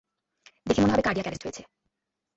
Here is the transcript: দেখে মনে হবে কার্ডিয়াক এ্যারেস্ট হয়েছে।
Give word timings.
দেখে 0.65 0.81
মনে 0.81 0.91
হবে 0.93 1.03
কার্ডিয়াক 1.03 1.25
এ্যারেস্ট 1.25 1.43
হয়েছে। 1.45 1.61